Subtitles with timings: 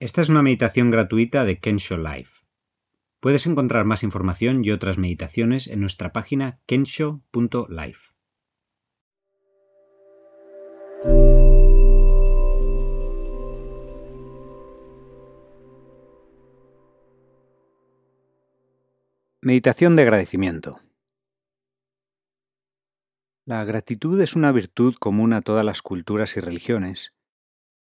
[0.00, 2.44] Esta es una meditación gratuita de Kensho Life.
[3.20, 8.12] Puedes encontrar más información y otras meditaciones en nuestra página kensho.life.
[19.40, 20.80] Meditación de agradecimiento.
[23.46, 27.13] La gratitud es una virtud común a todas las culturas y religiones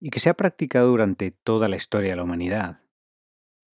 [0.04, 2.80] y que se ha practicado durante toda la historia de la humanidad.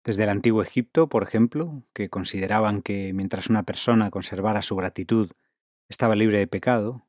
[0.05, 5.31] Desde el antiguo Egipto, por ejemplo, que consideraban que mientras una persona conservara su gratitud
[5.89, 7.05] estaba libre de pecado,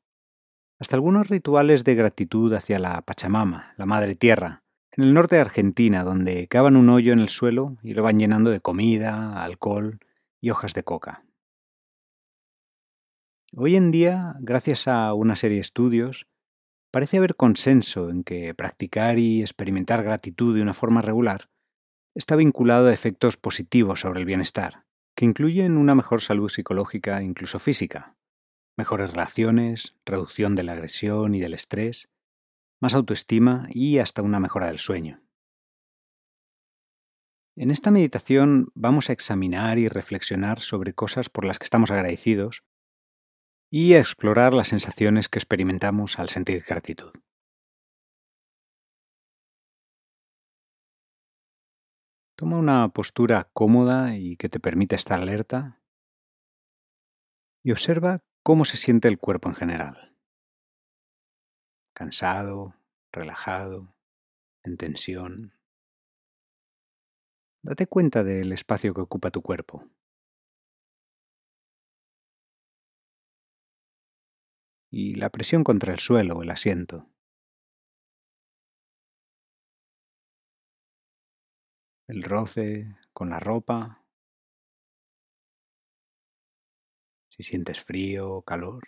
[0.79, 5.41] hasta algunos rituales de gratitud hacia la Pachamama, la Madre Tierra, en el norte de
[5.41, 9.99] Argentina, donde cavan un hoyo en el suelo y lo van llenando de comida, alcohol
[10.41, 11.23] y hojas de coca.
[13.55, 16.27] Hoy en día, gracias a una serie de estudios,
[16.95, 21.49] parece haber consenso en que practicar y experimentar gratitud de una forma regular
[22.15, 27.25] está vinculado a efectos positivos sobre el bienestar, que incluyen una mejor salud psicológica e
[27.25, 28.15] incluso física,
[28.77, 32.07] mejores relaciones, reducción de la agresión y del estrés,
[32.79, 35.21] más autoestima y hasta una mejora del sueño.
[37.57, 42.63] En esta meditación vamos a examinar y reflexionar sobre cosas por las que estamos agradecidos
[43.69, 47.11] y a explorar las sensaciones que experimentamos al sentir gratitud.
[52.37, 55.81] Toma una postura cómoda y que te permita estar alerta
[57.63, 60.15] y observa cómo se siente el cuerpo en general.
[61.93, 62.75] Cansado,
[63.11, 63.95] relajado,
[64.63, 65.53] en tensión.
[67.63, 69.87] Date cuenta del espacio que ocupa tu cuerpo.
[74.97, 77.05] Y la presión contra el suelo o el asiento.
[82.07, 84.05] El roce con la ropa.
[87.27, 88.87] Si sientes frío o calor.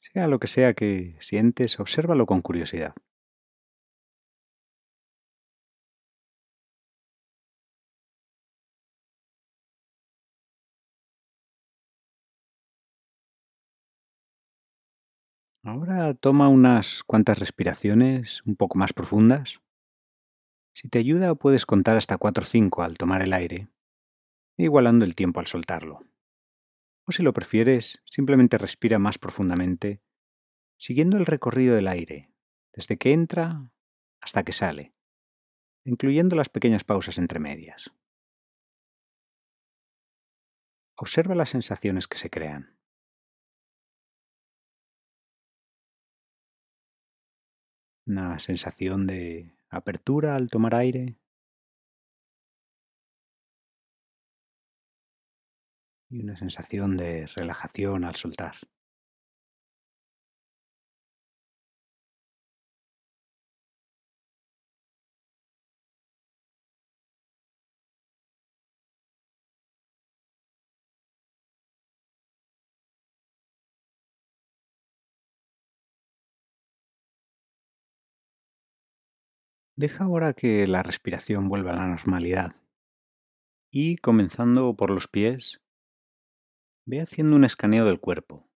[0.00, 2.94] Sea lo que sea que sientes, obsérvalo con curiosidad.
[15.72, 19.62] Ahora toma unas cuantas respiraciones un poco más profundas.
[20.74, 23.68] Si te ayuda puedes contar hasta 4 o 5 al tomar el aire,
[24.58, 26.00] igualando el tiempo al soltarlo.
[27.06, 30.02] O si lo prefieres, simplemente respira más profundamente,
[30.76, 32.30] siguiendo el recorrido del aire,
[32.74, 33.70] desde que entra
[34.20, 34.92] hasta que sale,
[35.86, 37.90] incluyendo las pequeñas pausas entre medias.
[40.98, 42.81] Observa las sensaciones que se crean.
[48.06, 51.16] Una sensación de apertura al tomar aire
[56.10, 58.54] y una sensación de relajación al soltar.
[79.74, 82.54] Deja ahora que la respiración vuelva a la normalidad.
[83.70, 85.62] Y comenzando por los pies,
[86.84, 88.50] ve haciendo un escaneo del cuerpo,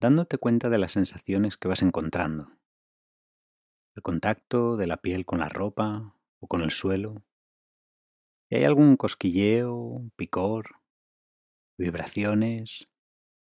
[0.00, 2.50] dándote cuenta de las sensaciones que vas encontrando.
[3.94, 7.24] El contacto de la piel con la ropa o con el suelo.
[8.48, 10.82] Si hay algún cosquilleo, picor,
[11.78, 12.90] vibraciones,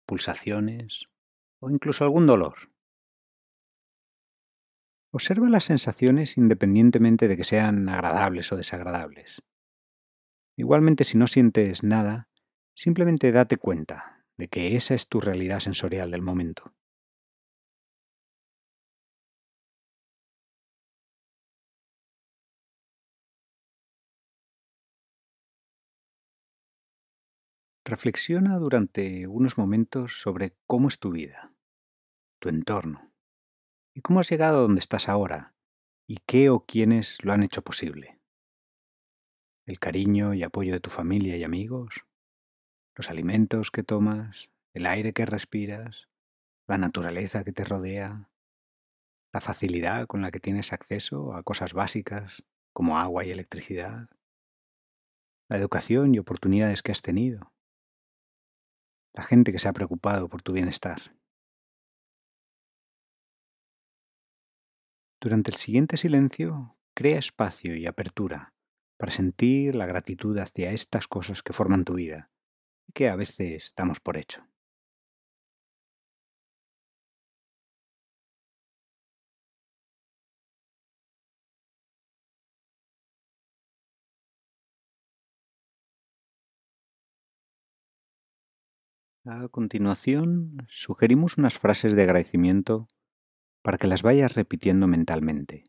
[0.07, 1.11] pulsaciones
[1.61, 2.74] o incluso algún dolor.
[5.17, 9.43] Observa las sensaciones independientemente de que sean agradables o desagradables.
[10.57, 12.29] Igualmente si no sientes nada,
[12.75, 16.75] simplemente date cuenta de que esa es tu realidad sensorial del momento.
[27.85, 31.53] Reflexiona durante unos momentos sobre cómo es tu vida,
[32.41, 33.13] tu entorno,
[33.96, 35.55] ¿Y cómo has llegado a donde estás ahora?
[36.08, 38.20] ¿Y qué o quiénes lo han hecho posible?
[39.67, 42.05] ¿El cariño y apoyo de tu familia y amigos?
[42.96, 44.50] ¿Los alimentos que tomas?
[44.75, 46.08] ¿El aire que respiras?
[46.67, 48.29] ¿La naturaleza que te rodea?
[49.32, 52.43] ¿La facilidad con la que tienes acceso a cosas básicas
[52.73, 54.08] como agua y electricidad?
[55.49, 57.52] ¿La educación y oportunidades que has tenido?
[59.12, 61.14] ¿La gente que se ha preocupado por tu bienestar?
[65.25, 68.53] Durante el siguiente silencio, crea espacio y apertura
[68.99, 72.31] para sentir la gratitud hacia estas cosas que forman tu vida
[72.87, 74.47] y que a veces damos por hecho.
[89.25, 92.88] A continuación, sugerimos unas frases de agradecimiento
[93.64, 95.64] para que las vayas repitiendo mentalmente.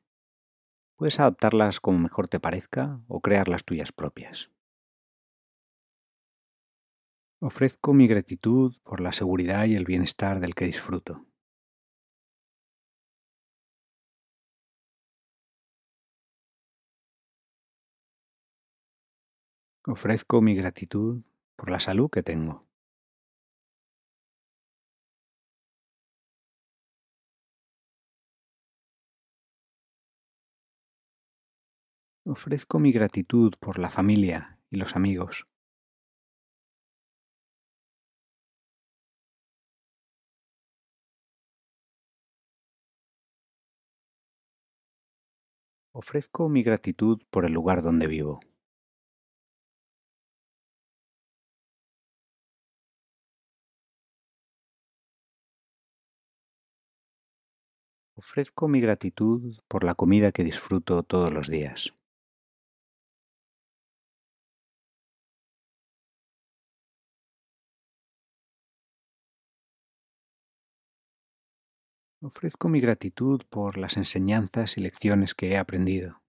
[0.98, 4.52] Puedes adaptarlas como mejor te parezca o crear las tuyas propias.
[7.40, 11.26] Ofrezco mi gratitud por la seguridad y el bienestar del que disfruto.
[19.88, 21.24] Ofrezco mi gratitud
[21.56, 22.65] por la salud que tengo.
[32.28, 35.46] Ofrezco mi gratitud por la familia y los amigos.
[45.94, 48.40] Ofrezco mi gratitud por el lugar donde vivo.
[58.18, 61.94] Ofrezco mi gratitud por la comida que disfruto todos los días.
[72.22, 76.22] Ofrezco mi gratitud por las enseñanzas y lecciones que he aprendido.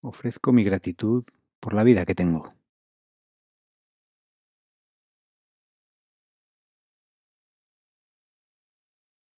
[0.00, 1.24] Ofrezco mi gratitud
[1.60, 2.54] por la vida que tengo.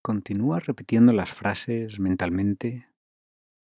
[0.01, 2.89] Continúa repitiendo las frases mentalmente,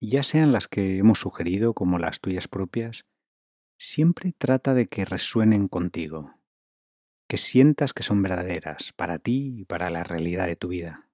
[0.01, 3.05] ya sean las que hemos sugerido como las tuyas propias,
[3.77, 6.35] siempre trata de que resuenen contigo,
[7.27, 11.04] que sientas que son verdaderas para ti y para la realidad de tu vida.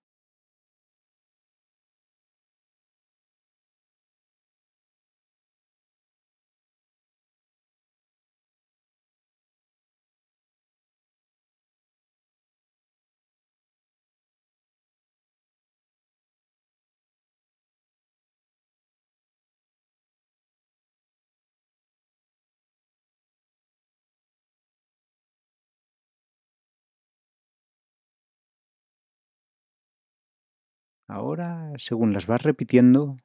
[31.14, 33.18] Ahora, según las vas repitiendo,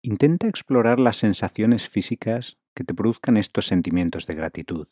[0.00, 4.88] intenta explorar las sensaciones físicas que te produzcan estos sentimientos de gratitud.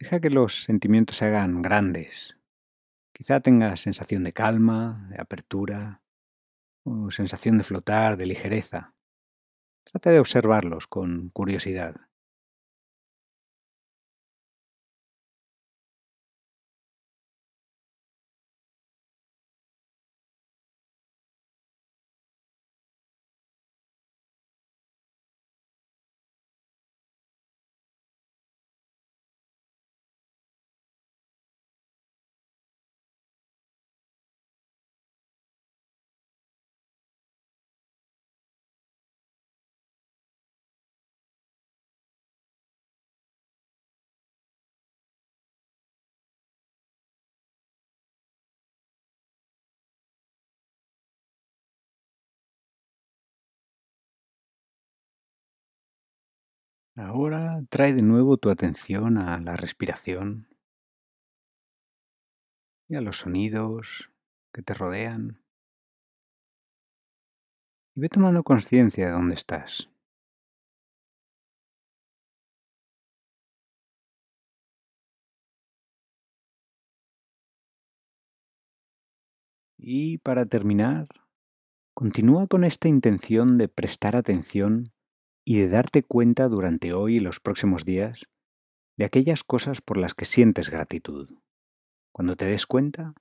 [0.00, 2.38] Deja que los sentimientos se hagan grandes.
[3.12, 6.00] Quizá tengas sensación de calma, de apertura,
[6.84, 8.94] o sensación de flotar, de ligereza.
[9.84, 11.96] Trata de observarlos con curiosidad.
[56.96, 60.46] Ahora trae de nuevo tu atención a la respiración
[62.88, 64.12] y a los sonidos
[64.52, 65.42] que te rodean.
[67.96, 69.90] Y ve tomando conciencia de dónde estás.
[79.76, 81.08] Y para terminar,
[81.92, 84.93] continúa con esta intención de prestar atención
[85.44, 88.26] y de darte cuenta durante hoy y los próximos días
[88.96, 91.38] de aquellas cosas por las que sientes gratitud.
[92.12, 93.14] Cuando te des cuenta,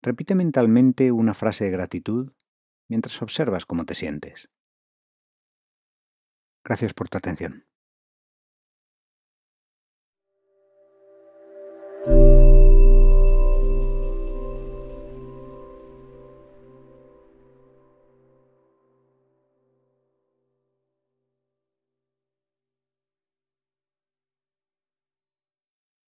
[0.00, 2.32] repite mentalmente una frase de gratitud
[2.88, 4.48] mientras observas cómo te sientes.
[6.64, 7.66] Gracias por tu atención.